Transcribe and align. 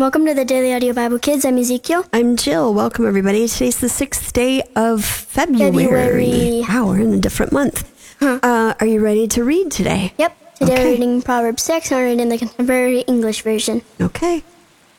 Welcome 0.00 0.24
to 0.24 0.32
the 0.32 0.46
Daily 0.46 0.72
Audio 0.72 0.94
Bible 0.94 1.18
Kids. 1.18 1.44
I'm 1.44 1.58
Ezekiel. 1.58 2.06
I'm 2.10 2.34
Jill. 2.34 2.72
Welcome, 2.72 3.06
everybody. 3.06 3.46
Today's 3.46 3.80
the 3.80 3.88
sixth 3.90 4.32
day 4.32 4.62
of 4.74 5.04
February. 5.04 5.84
February. 5.84 6.64
Wow, 6.66 6.86
we're 6.86 7.00
in 7.00 7.12
a 7.12 7.18
different 7.18 7.52
month. 7.52 7.84
Uh, 8.22 8.72
are 8.80 8.86
you 8.86 9.00
ready 9.00 9.28
to 9.28 9.44
read 9.44 9.70
today? 9.70 10.14
Yep. 10.16 10.54
Today 10.54 10.72
Okay. 10.72 10.84
we're 10.84 10.90
reading 10.92 11.20
Proverbs 11.20 11.62
6 11.64 11.92
and 11.92 12.00
we're 12.00 12.06
reading 12.06 12.28
the 12.30 12.38
Contemporary 12.38 13.00
English 13.00 13.42
Version. 13.42 13.82
Okay. 14.00 14.42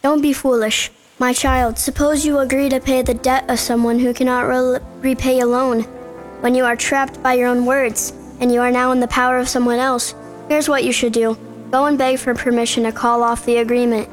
Don't 0.04 0.22
be 0.22 0.34
foolish. 0.34 0.92
My 1.18 1.34
child, 1.34 1.80
suppose 1.80 2.24
you 2.24 2.38
agree 2.38 2.70
to 2.70 2.80
pay 2.80 3.02
the 3.02 3.16
debt 3.16 3.50
of 3.50 3.60
someone 3.60 3.98
who 3.98 4.14
cannot 4.14 4.42
re- 4.44 4.80
repay 5.02 5.40
a 5.40 5.48
loan. 5.48 5.82
When 6.42 6.54
you 6.54 6.64
are 6.64 6.76
trapped 6.76 7.24
by 7.24 7.34
your 7.34 7.48
own 7.48 7.66
words 7.66 8.14
and 8.40 8.52
you 8.54 8.62
are 8.62 8.72
now 8.72 8.92
in 8.92 9.00
the 9.00 9.08
power 9.08 9.40
of 9.40 9.50
someone 9.50 9.80
else, 9.80 10.14
here's 10.48 10.70
what 10.70 10.84
you 10.84 10.92
should 10.94 11.14
do 11.14 11.36
go 11.72 11.86
and 11.86 11.98
beg 11.98 12.20
for 12.20 12.36
permission 12.36 12.84
to 12.84 12.92
call 12.92 13.24
off 13.24 13.46
the 13.46 13.58
agreement. 13.58 14.08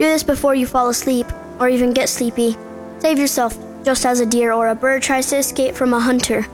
Do 0.00 0.06
this 0.06 0.22
before 0.22 0.54
you 0.54 0.66
fall 0.66 0.88
asleep 0.88 1.26
or 1.58 1.68
even 1.68 1.92
get 1.92 2.08
sleepy. 2.08 2.56
Save 3.00 3.18
yourself, 3.18 3.58
just 3.84 4.06
as 4.06 4.20
a 4.20 4.24
deer 4.24 4.50
or 4.50 4.68
a 4.68 4.74
bird 4.74 5.02
tries 5.02 5.28
to 5.28 5.36
escape 5.36 5.74
from 5.74 5.92
a 5.92 6.00
hunter. 6.00 6.46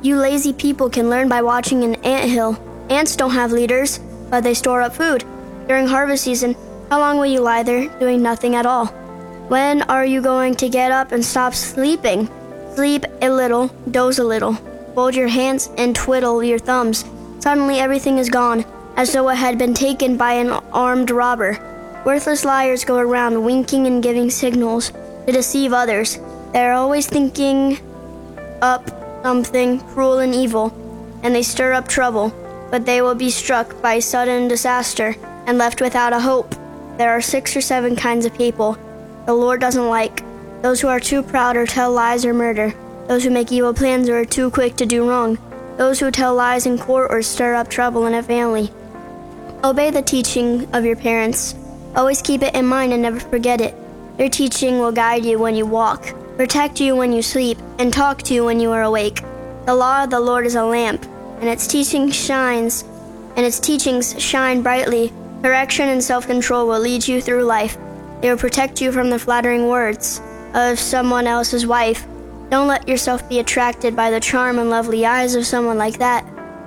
You 0.00 0.16
lazy 0.16 0.54
people 0.54 0.88
can 0.88 1.10
learn 1.10 1.28
by 1.28 1.42
watching 1.42 1.84
an 1.84 1.96
anthill. 1.96 2.58
Ants 2.88 3.14
don't 3.14 3.32
have 3.32 3.52
leaders, 3.52 3.98
but 4.30 4.42
they 4.42 4.54
store 4.54 4.80
up 4.80 4.94
food. 4.94 5.22
During 5.68 5.86
harvest 5.86 6.24
season, 6.24 6.56
how 6.88 6.98
long 6.98 7.18
will 7.18 7.26
you 7.26 7.40
lie 7.40 7.62
there 7.62 7.88
doing 7.98 8.22
nothing 8.22 8.54
at 8.54 8.64
all? 8.64 8.86
When 9.48 9.82
are 9.82 10.06
you 10.06 10.22
going 10.22 10.54
to 10.54 10.70
get 10.70 10.90
up 10.90 11.12
and 11.12 11.22
stop 11.22 11.52
sleeping? 11.52 12.26
Sleep 12.74 13.04
a 13.20 13.28
little, 13.28 13.68
doze 13.90 14.18
a 14.18 14.24
little. 14.24 14.54
Fold 14.94 15.14
your 15.14 15.28
hands 15.28 15.68
and 15.76 15.94
twiddle 15.94 16.42
your 16.42 16.58
thumbs. 16.58 17.04
Suddenly 17.40 17.80
everything 17.80 18.16
is 18.16 18.30
gone, 18.30 18.64
as 18.96 19.12
though 19.12 19.28
it 19.28 19.36
had 19.36 19.58
been 19.58 19.74
taken 19.74 20.16
by 20.16 20.32
an 20.32 20.48
armed 20.72 21.10
robber. 21.10 21.58
Worthless 22.04 22.44
liars 22.44 22.84
go 22.84 22.98
around 22.98 23.42
winking 23.44 23.86
and 23.86 24.02
giving 24.02 24.30
signals 24.30 24.92
to 25.26 25.32
deceive 25.32 25.72
others. 25.72 26.18
They 26.52 26.64
are 26.64 26.72
always 26.72 27.06
thinking 27.06 27.78
up 28.62 28.88
something 29.22 29.80
cruel 29.80 30.18
and 30.18 30.34
evil, 30.34 30.72
and 31.22 31.34
they 31.34 31.42
stir 31.42 31.72
up 31.72 31.88
trouble, 31.88 32.32
but 32.70 32.86
they 32.86 33.02
will 33.02 33.14
be 33.14 33.30
struck 33.30 33.80
by 33.82 33.98
sudden 33.98 34.48
disaster 34.48 35.16
and 35.46 35.58
left 35.58 35.80
without 35.80 36.12
a 36.12 36.20
hope. 36.20 36.54
There 36.96 37.10
are 37.10 37.20
six 37.20 37.56
or 37.56 37.60
seven 37.60 37.94
kinds 37.94 38.26
of 38.26 38.34
people 38.34 38.78
the 39.28 39.34
Lord 39.34 39.60
doesn't 39.60 39.88
like 39.88 40.22
those 40.62 40.80
who 40.80 40.88
are 40.88 40.98
too 40.98 41.22
proud 41.22 41.54
or 41.54 41.66
tell 41.66 41.92
lies 41.92 42.24
or 42.24 42.32
murder, 42.32 42.72
those 43.08 43.24
who 43.24 43.30
make 43.30 43.52
evil 43.52 43.74
plans 43.74 44.08
or 44.08 44.20
are 44.20 44.24
too 44.24 44.50
quick 44.50 44.74
to 44.76 44.86
do 44.86 45.06
wrong, 45.06 45.36
those 45.76 46.00
who 46.00 46.10
tell 46.10 46.34
lies 46.34 46.64
in 46.64 46.78
court 46.78 47.10
or 47.10 47.20
stir 47.20 47.54
up 47.54 47.68
trouble 47.68 48.06
in 48.06 48.14
a 48.14 48.22
family. 48.22 48.72
Obey 49.62 49.90
the 49.90 50.00
teaching 50.00 50.66
of 50.74 50.84
your 50.84 50.96
parents. 50.96 51.54
Always 51.98 52.22
keep 52.22 52.42
it 52.44 52.54
in 52.54 52.64
mind 52.64 52.92
and 52.92 53.02
never 53.02 53.18
forget 53.18 53.60
it. 53.60 53.74
Their 54.18 54.28
teaching 54.28 54.78
will 54.78 54.92
guide 54.92 55.24
you 55.24 55.36
when 55.36 55.56
you 55.56 55.66
walk, 55.66 56.14
protect 56.36 56.80
you 56.80 56.94
when 56.94 57.12
you 57.12 57.22
sleep, 57.22 57.58
and 57.80 57.92
talk 57.92 58.22
to 58.22 58.34
you 58.34 58.44
when 58.44 58.60
you 58.60 58.70
are 58.70 58.84
awake. 58.84 59.20
The 59.66 59.74
law 59.74 60.04
of 60.04 60.10
the 60.10 60.20
Lord 60.20 60.46
is 60.46 60.54
a 60.54 60.64
lamp, 60.64 61.04
and 61.40 61.48
its 61.48 61.66
teaching 61.66 62.08
shines, 62.12 62.84
and 63.34 63.44
its 63.44 63.58
teachings 63.58 64.14
shine 64.22 64.62
brightly. 64.62 65.12
Correction 65.42 65.88
and 65.88 66.00
self-control 66.00 66.68
will 66.68 66.78
lead 66.78 67.08
you 67.08 67.20
through 67.20 67.42
life. 67.42 67.76
They 68.20 68.30
will 68.30 68.38
protect 68.38 68.80
you 68.80 68.92
from 68.92 69.10
the 69.10 69.18
flattering 69.18 69.66
words 69.66 70.20
of 70.54 70.78
someone 70.78 71.26
else's 71.26 71.66
wife. 71.66 72.06
Don't 72.48 72.68
let 72.68 72.86
yourself 72.86 73.28
be 73.28 73.40
attracted 73.40 73.96
by 73.96 74.12
the 74.12 74.20
charm 74.20 74.60
and 74.60 74.70
lovely 74.70 75.04
eyes 75.04 75.34
of 75.34 75.44
someone 75.44 75.78
like 75.78 75.98
that. 75.98 76.24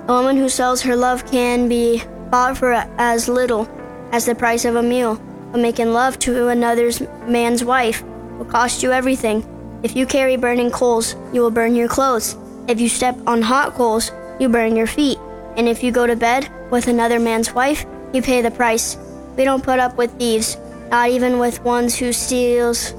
A 0.08 0.12
woman 0.12 0.36
who 0.36 0.50
sells 0.50 0.82
her 0.82 0.94
love 0.94 1.24
can 1.24 1.70
be 1.70 2.02
bought 2.30 2.58
for 2.58 2.74
as 2.98 3.30
little 3.30 3.66
as 4.12 4.26
the 4.26 4.34
price 4.34 4.64
of 4.64 4.76
a 4.76 4.82
meal, 4.82 5.16
but 5.50 5.60
making 5.60 5.92
love 5.92 6.18
to 6.20 6.48
another's 6.48 7.00
man's 7.26 7.64
wife 7.64 8.02
will 8.38 8.44
cost 8.44 8.82
you 8.82 8.92
everything. 8.92 9.44
If 9.82 9.96
you 9.96 10.06
carry 10.06 10.36
burning 10.36 10.70
coals, 10.70 11.16
you 11.32 11.40
will 11.40 11.50
burn 11.50 11.74
your 11.74 11.88
clothes. 11.88 12.36
If 12.68 12.80
you 12.80 12.88
step 12.88 13.18
on 13.26 13.42
hot 13.42 13.74
coals, 13.74 14.12
you 14.38 14.48
burn 14.48 14.76
your 14.76 14.86
feet. 14.86 15.18
And 15.56 15.68
if 15.68 15.82
you 15.82 15.90
go 15.90 16.06
to 16.06 16.14
bed 16.14 16.50
with 16.70 16.86
another 16.86 17.18
man's 17.18 17.52
wife, 17.52 17.84
you 18.12 18.22
pay 18.22 18.42
the 18.42 18.50
price. 18.50 18.96
We 19.36 19.44
don't 19.44 19.64
put 19.64 19.80
up 19.80 19.96
with 19.96 20.12
thieves, 20.18 20.56
not 20.90 21.08
even 21.08 21.38
with 21.38 21.64
ones 21.64 21.98
who 21.98 22.12
steals 22.12 22.94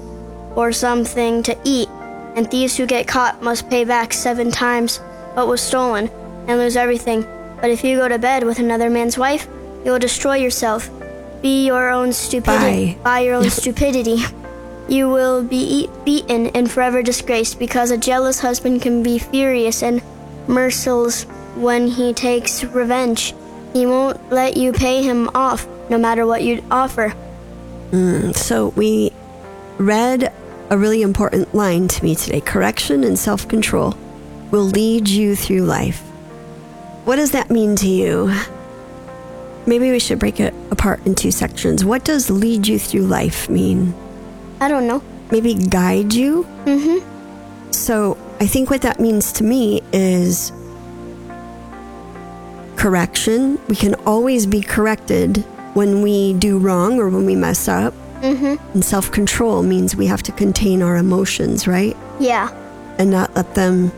or 0.56 0.72
something 0.72 1.44
to 1.44 1.58
eat. 1.64 1.90
And 2.36 2.50
thieves 2.50 2.76
who 2.76 2.86
get 2.86 3.08
caught 3.08 3.42
must 3.42 3.70
pay 3.70 3.86
back 3.86 4.12
seven 4.12 4.52
times 4.52 4.98
what 5.36 5.48
was 5.48 5.62
stolen 5.62 6.10
and 6.48 6.60
lose 6.60 6.76
everything. 6.76 7.26
But 7.62 7.70
if 7.70 7.84
you 7.84 7.98
go 7.98 8.08
to 8.08 8.18
bed 8.18 8.44
with 8.44 8.60
another 8.60 8.90
man's 8.90 9.18
wife, 9.18 9.48
you 9.86 9.92
will 9.92 10.00
destroy 10.00 10.36
yourself. 10.36 10.90
Be 11.44 11.66
your 11.68 11.90
own 11.90 12.14
stupidity. 12.14 12.94
Bye. 12.94 13.04
By 13.04 13.20
your 13.20 13.36
own 13.36 13.50
stupidity. 13.52 14.24
You 14.88 15.10
will 15.10 15.44
be 15.44 15.58
eat, 15.58 15.90
beaten 16.06 16.48
and 16.48 16.72
forever 16.72 17.04
disgraced 17.04 17.60
because 17.60 17.92
a 17.92 17.98
jealous 17.98 18.40
husband 18.40 18.82
can 18.82 19.04
be 19.04 19.20
furious 19.20 19.84
and 19.84 20.02
merciless 20.48 21.24
when 21.56 21.88
he 21.88 22.14
takes 22.14 22.64
revenge. 22.64 23.36
He 23.74 23.86
won't 23.86 24.32
let 24.32 24.58
you 24.58 24.72
pay 24.72 25.04
him 25.04 25.30
off, 25.36 25.68
no 25.90 25.98
matter 25.98 26.26
what 26.26 26.44
you 26.44 26.64
offer. 26.72 27.14
Mm, 27.92 28.36
so 28.36 28.70
we 28.70 29.12
read 29.78 30.32
a 30.70 30.78
really 30.78 31.02
important 31.02 31.54
line 31.54 31.88
to 31.90 32.04
me 32.04 32.16
today. 32.16 32.42
Correction 32.42 33.04
and 33.04 33.20
self 33.20 33.48
control 33.48 33.96
will 34.50 34.64
lead 34.64 35.08
you 35.10 35.36
through 35.36 35.62
life. 35.62 36.00
What 37.06 37.18
does 37.18 37.32
that 37.32 37.52
mean 37.52 37.76
to 37.78 37.88
you? 37.88 38.34
Maybe 39.66 39.92
we 39.92 40.00
should 40.00 40.20
break 40.20 40.40
it 40.40 40.54
apart 40.72 41.06
in 41.06 41.16
two 41.16 41.32
sections. 41.32 41.86
What 41.86 42.04
does 42.04 42.30
lead 42.30 42.68
you 42.68 42.78
through 42.78 43.08
life 43.08 43.50
mean? 43.50 43.94
I 44.60 44.68
don't 44.68 44.88
know. 44.88 45.02
Maybe 45.32 45.56
guide 45.56 46.14
you? 46.14 46.44
Mm-hmm. 46.66 47.72
So 47.72 48.18
I 48.40 48.46
think 48.48 48.70
what 48.70 48.82
that 48.82 49.00
means 49.00 49.32
to 49.34 49.44
me 49.44 49.82
is 49.92 50.52
correction. 52.76 53.60
We 53.68 53.76
can 53.76 53.96
always 54.06 54.46
be 54.46 54.62
corrected 54.62 55.38
when 55.74 56.02
we 56.02 56.34
do 56.34 56.58
wrong 56.58 57.00
or 57.00 57.10
when 57.10 57.26
we 57.26 57.36
mess 57.36 57.68
up. 57.68 57.94
Mm-hmm. 58.22 58.56
And 58.74 58.86
self 58.86 59.12
control 59.12 59.64
means 59.64 59.96
we 59.96 60.06
have 60.08 60.24
to 60.24 60.32
contain 60.32 60.82
our 60.82 60.98
emotions, 60.98 61.68
right? 61.68 61.96
Yeah. 62.20 62.50
And 62.98 63.10
not 63.10 63.34
let 63.36 63.56
them 63.56 63.92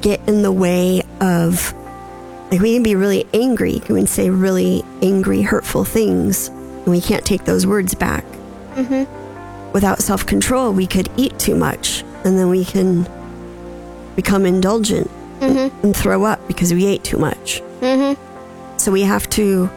get 0.00 0.20
in 0.28 0.42
the 0.42 0.52
way 0.52 1.02
of, 1.20 1.74
like, 2.50 2.60
we 2.60 2.74
can 2.74 2.82
be 2.82 2.94
really 2.94 3.26
angry. 3.34 3.74
We 3.88 4.00
can 4.00 4.06
say 4.06 4.30
really 4.30 4.82
angry, 5.02 5.42
hurtful 5.42 5.84
things, 5.84 6.48
and 6.48 6.88
we 6.88 7.00
can't 7.00 7.24
take 7.24 7.44
those 7.44 7.66
words 7.66 7.94
back. 7.94 8.24
Mm-hmm. 8.74 9.72
Without 9.72 10.00
self 10.00 10.24
control, 10.26 10.72
we 10.72 10.86
could 10.86 11.10
eat 11.16 11.38
too 11.38 11.54
much, 11.54 12.02
and 12.24 12.38
then 12.38 12.48
we 12.48 12.64
can 12.64 13.08
become 14.16 14.46
indulgent 14.46 15.10
Mm-hmm. 15.40 15.86
and 15.86 15.96
throw 15.96 16.24
up 16.24 16.44
because 16.48 16.74
we 16.74 16.84
ate 16.84 17.04
too 17.04 17.16
much. 17.16 17.62
Mm-hmm. 17.80 18.76
So 18.76 18.90
we 18.90 19.02
have 19.02 19.30
to 19.30 19.70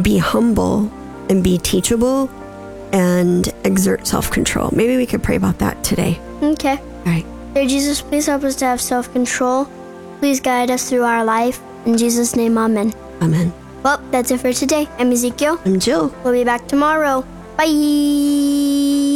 be 0.00 0.16
humble 0.16 0.90
and 1.28 1.44
be 1.44 1.58
teachable 1.58 2.30
and 2.90 3.52
exert 3.64 4.06
self 4.06 4.30
control. 4.30 4.70
Maybe 4.72 4.96
we 4.96 5.04
could 5.04 5.22
pray 5.22 5.36
about 5.36 5.58
that 5.58 5.84
today. 5.84 6.18
Okay. 6.42 6.78
All 6.78 7.04
right. 7.04 7.26
Dear 7.52 7.66
Jesus, 7.66 8.00
please 8.00 8.24
help 8.24 8.44
us 8.44 8.56
to 8.56 8.64
have 8.64 8.80
self 8.80 9.12
control. 9.12 9.68
Please 10.20 10.40
guide 10.40 10.70
us 10.70 10.88
through 10.88 11.02
our 11.02 11.22
life. 11.22 11.60
In 11.86 11.96
Jesus' 11.98 12.36
name, 12.36 12.58
Amen. 12.58 12.92
Amen. 13.20 13.52
Well, 13.82 13.98
that's 14.10 14.30
it 14.30 14.40
for 14.40 14.52
today. 14.52 14.88
I'm 14.98 15.10
Ezekiel. 15.10 15.60
I'm 15.64 15.80
Jill. 15.80 16.14
We'll 16.22 16.32
be 16.32 16.44
back 16.44 16.68
tomorrow. 16.68 17.26
Bye. 17.56 19.11